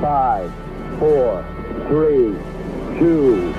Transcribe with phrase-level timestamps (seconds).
[0.00, 0.52] Five,
[0.98, 1.44] four,
[1.88, 2.36] three,
[2.98, 3.52] two,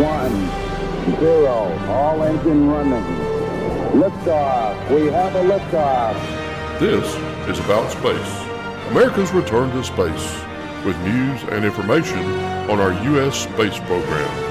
[0.00, 1.76] one, zero.
[1.88, 3.04] All engine running.
[4.00, 4.90] Liftoff.
[4.94, 6.78] We have a liftoff.
[6.78, 7.04] This
[7.48, 10.40] is About Space, America's return to space,
[10.84, 12.20] with news and information
[12.70, 13.42] on our U.S.
[13.42, 14.46] space program.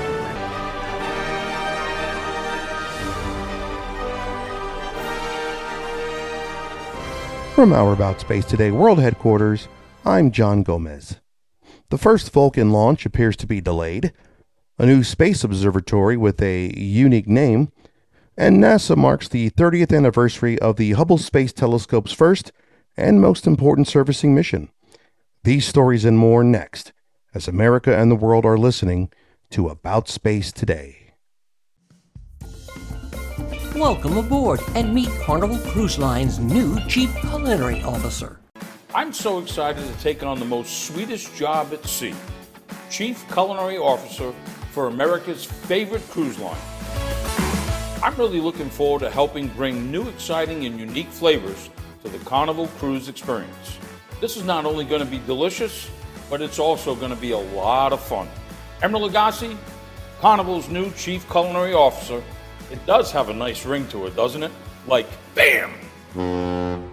[7.56, 9.68] From our About Space Today World Headquarters,
[10.06, 11.18] I'm John Gomez.
[11.90, 14.14] The first Vulcan launch appears to be delayed,
[14.78, 17.71] a new space observatory with a unique name,
[18.38, 22.52] and NASA marks the 30th anniversary of the Hubble Space Telescope's first
[22.96, 24.70] and most important servicing mission.
[25.43, 26.93] These stories and more next,
[27.34, 29.12] as America and the world are listening
[29.50, 31.14] to About Space Today.
[33.76, 38.40] Welcome aboard and meet Carnival Cruise Line's new Chief Culinary Officer.
[38.95, 42.16] I'm so excited to take on the most sweetest job at sea
[42.89, 44.34] Chief Culinary Officer
[44.72, 46.58] for America's favorite cruise line.
[48.02, 51.70] I'm really looking forward to helping bring new, exciting, and unique flavors
[52.04, 53.78] to the Carnival Cruise experience.
[54.22, 55.88] This is not only going to be delicious,
[56.28, 58.28] but it's also going to be a lot of fun.
[58.82, 59.56] Emeril Lagasse,
[60.20, 62.23] Carnival's new Chief Culinary Officer,
[62.72, 64.52] it does have a nice ring to it, doesn't it?
[64.88, 66.89] Like, BAM!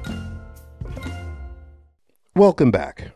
[2.33, 3.11] Welcome back.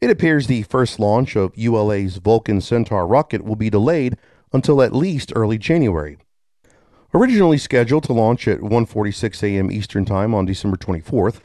[0.00, 4.16] It appears the first launch of ULA's Vulcan Centaur rocket will be delayed
[4.52, 6.16] until at least early January.
[7.14, 9.70] Originally scheduled to launch at 1:46 a.m.
[9.70, 11.40] Eastern Time on December 24th,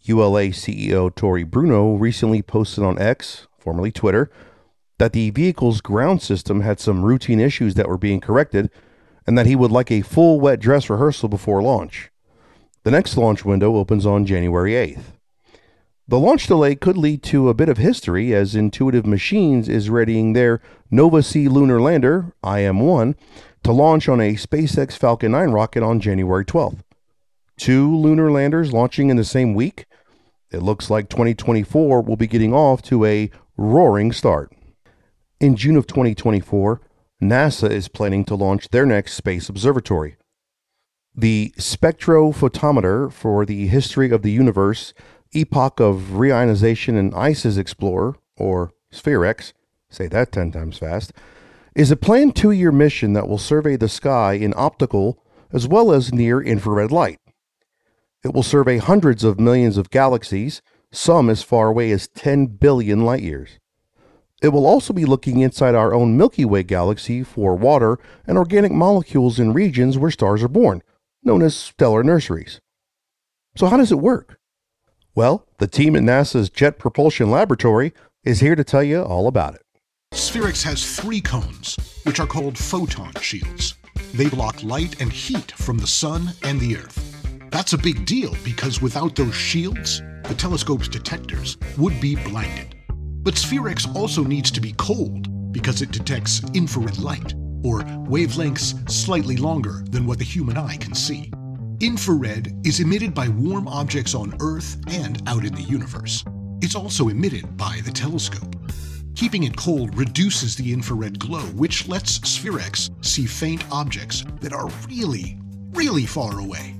[0.00, 4.30] ULA CEO Tory Bruno recently posted on X, formerly Twitter,
[4.98, 8.70] that the vehicle's ground system had some routine issues that were being corrected
[9.26, 12.10] and that he would like a full wet dress rehearsal before launch.
[12.84, 15.12] The next launch window opens on January 8th.
[16.08, 20.32] The launch delay could lead to a bit of history as Intuitive Machines is readying
[20.32, 20.60] their
[20.90, 23.14] Nova C lunar lander, IM 1,
[23.62, 26.80] to launch on a SpaceX Falcon 9 rocket on January 12th.
[27.56, 29.86] Two lunar landers launching in the same week?
[30.50, 34.52] It looks like 2024 will be getting off to a roaring start.
[35.40, 36.80] In June of 2024,
[37.22, 40.16] NASA is planning to launch their next space observatory.
[41.14, 44.92] The spectrophotometer for the history of the universe
[45.32, 49.52] epoch of reionization and ICES Explorer, or SphereX,
[49.88, 51.12] say that 10 times fast,
[51.74, 55.22] is a planned two year mission that will survey the sky in optical
[55.52, 57.18] as well as near infrared light.
[58.24, 60.62] It will survey hundreds of millions of galaxies,
[60.92, 63.58] some as far away as 10 billion light years.
[64.42, 68.72] It will also be looking inside our own Milky Way galaxy for water and organic
[68.72, 70.82] molecules in regions where stars are born,
[71.22, 72.60] known as stellar nurseries.
[73.56, 74.38] So, how does it work?
[75.14, 77.92] Well, the team at NASA's Jet Propulsion Laboratory
[78.24, 79.62] is here to tell you all about it.
[80.32, 83.74] SphereX has three cones, which are called photon shields.
[84.14, 87.18] They block light and heat from the sun and the Earth.
[87.50, 92.74] That's a big deal because without those shields, the telescope's detectors would be blinded.
[92.88, 99.36] But SphereX also needs to be cold because it detects infrared light, or wavelengths slightly
[99.36, 101.30] longer than what the human eye can see.
[101.80, 106.24] Infrared is emitted by warm objects on Earth and out in the universe.
[106.62, 108.51] It's also emitted by the telescope.
[109.14, 114.68] Keeping it cold reduces the infrared glow, which lets SphereX see faint objects that are
[114.88, 115.38] really,
[115.72, 116.74] really far away.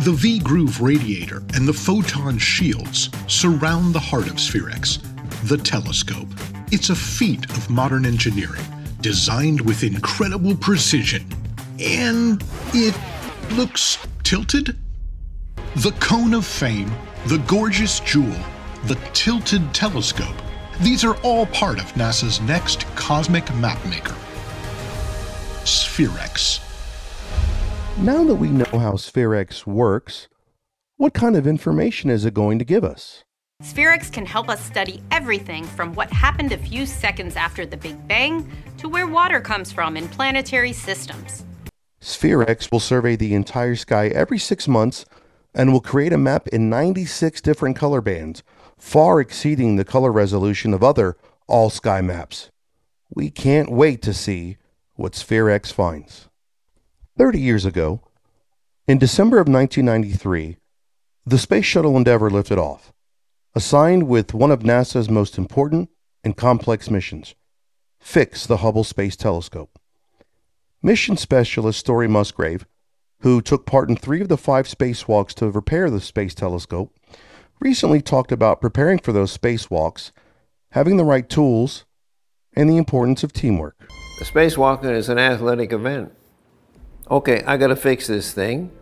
[0.00, 5.00] The V groove radiator and the photon shields surround the heart of SphereX,
[5.48, 6.28] the telescope.
[6.70, 8.64] It's a feat of modern engineering,
[9.00, 11.26] designed with incredible precision.
[11.80, 12.94] And it
[13.52, 14.76] looks tilted?
[15.76, 16.92] The Cone of Fame,
[17.26, 18.36] the Gorgeous Jewel,
[18.84, 20.36] the Tilted Telescope,
[20.80, 24.16] these are all part of NASA's next cosmic mapmaker.
[25.64, 26.60] SphereX.
[27.98, 30.28] Now that we know how SphereX works,
[30.96, 33.24] what kind of information is it going to give us?
[33.62, 38.08] SphereX can help us study everything from what happened a few seconds after the Big
[38.08, 41.44] Bang to where water comes from in planetary systems.
[42.00, 45.04] SphereX will survey the entire sky every six months
[45.54, 48.42] and will create a map in 96 different color bands,
[48.82, 52.50] far exceeding the color resolution of other all sky maps.
[53.14, 54.56] We can't wait to see
[54.96, 56.28] what SphereX finds.
[57.16, 58.02] 30 years ago,
[58.88, 60.56] In December of 1993,
[61.24, 62.92] the Space Shuttle Endeavour lifted off,
[63.54, 65.88] assigned with one of NASA's most important
[66.24, 67.36] and complex missions
[68.00, 69.78] fix the Hubble Space Telescope.
[70.82, 72.66] Mission specialist Story Musgrave,
[73.20, 76.92] who took part in three of the five spacewalks to repair the Space Telescope,
[77.62, 80.10] recently talked about preparing for those spacewalks,
[80.72, 81.84] having the right tools,
[82.54, 83.78] and the importance of teamwork.
[84.18, 86.12] The spacewalking is an athletic event.
[87.08, 88.72] Okay, I got to fix this thing.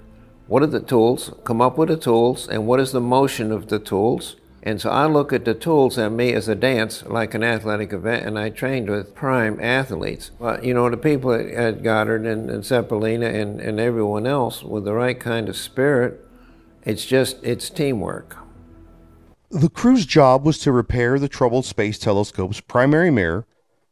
[0.47, 1.33] What are the tools?
[1.45, 4.37] Come up with the tools, and what is the motion of the tools?
[4.63, 7.93] And so I look at the tools and me as a dance, like an athletic
[7.93, 10.31] event, and I trained with prime athletes.
[10.39, 14.85] But, you know, the people at, Goddard and, and Cepollina and, and everyone else with
[14.85, 16.27] the right kind of spirit,
[16.85, 18.37] it's just, it's teamwork.
[19.53, 23.47] The crew's job was to repair the troubled space telescope's primary mirror,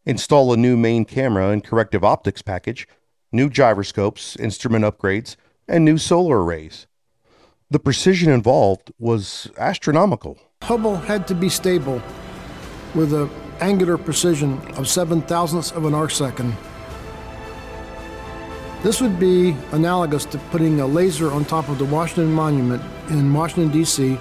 [0.06, 2.86] install a new main camera and corrective optics package,
[3.32, 5.34] new gyroscopes, instrument upgrades,
[5.66, 6.86] and new solar arrays.
[7.70, 10.38] The precision involved was astronomical.
[10.62, 12.00] Hubble had to be stable
[12.94, 13.28] with an
[13.58, 16.56] angular precision of seven thousandths of an arc second.
[18.84, 22.80] This would be analogous to putting a laser on top of the Washington Monument
[23.10, 24.20] in Washington, D.C.,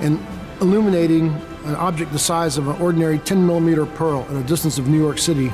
[0.00, 0.24] and
[0.60, 1.28] illuminating
[1.64, 4.98] an object the size of an ordinary 10 millimeter pearl at a distance of New
[4.98, 5.52] York City,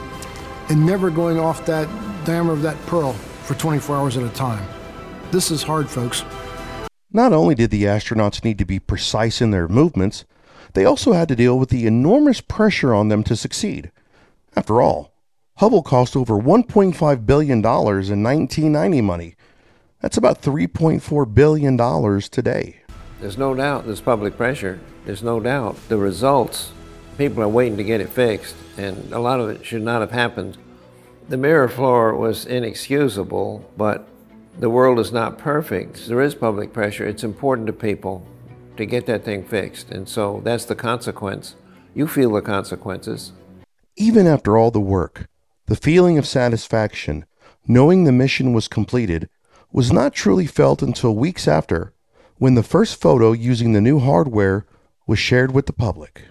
[0.68, 1.88] and never going off that
[2.24, 4.66] diameter of that pearl for 24 hours at a time.
[5.30, 6.24] This is hard, folks.
[7.10, 10.24] Not only did the astronauts need to be precise in their movements,
[10.74, 13.90] they also had to deal with the enormous pressure on them to succeed.
[14.54, 15.12] After all,
[15.58, 19.34] Hubble cost over $1.5 billion in 1990 money.
[20.00, 22.82] That's about $3.4 billion today.
[23.20, 24.78] There's no doubt there's public pressure.
[25.04, 25.76] There's no doubt.
[25.88, 26.72] The results,
[27.16, 30.12] people are waiting to get it fixed, and a lot of it should not have
[30.12, 30.56] happened.
[31.28, 34.08] The mirror floor was inexcusable, but
[34.58, 36.06] the world is not perfect.
[36.06, 37.06] There is public pressure.
[37.06, 38.26] It's important to people
[38.76, 39.90] to get that thing fixed.
[39.90, 41.56] And so that's the consequence.
[41.94, 43.32] You feel the consequences.
[43.96, 45.26] Even after all the work,
[45.66, 47.24] the feeling of satisfaction,
[47.66, 49.28] knowing the mission was completed,
[49.72, 51.92] was not truly felt until weeks after,
[52.38, 54.64] when the first photo using the new hardware
[55.06, 56.22] was shared with the public.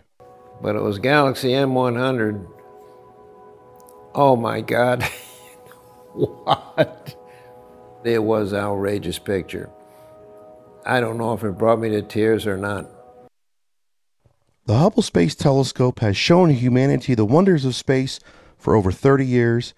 [0.61, 2.47] But it was Galaxy M100.
[4.15, 5.03] Oh my God.
[6.13, 7.15] what?
[8.03, 9.69] It was an outrageous picture.
[10.85, 12.89] I don't know if it brought me to tears or not.
[14.65, 18.19] The Hubble Space Telescope has shown humanity the wonders of space
[18.57, 19.73] for over 30 years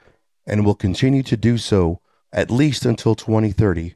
[0.46, 2.00] and will continue to do so
[2.32, 3.96] at least until 2030,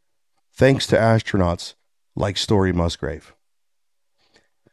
[0.52, 1.76] thanks to astronauts
[2.16, 3.34] like Story Musgrave.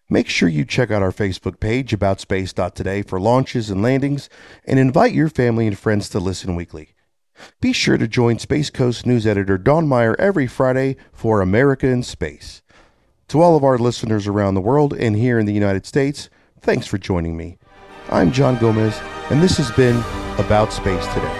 [0.09, 4.29] Make sure you check out our Facebook page about space.today for launches and landings
[4.65, 6.95] and invite your family and friends to listen weekly.
[7.61, 12.03] Be sure to join Space Coast news editor Don Meyer every Friday for America in
[12.03, 12.61] Space.
[13.29, 16.29] To all of our listeners around the world and here in the United States,
[16.61, 17.59] thanks for joining me.
[18.11, 18.99] I'm John Gomez,
[19.31, 19.97] and this has been
[20.45, 21.40] About Space Today.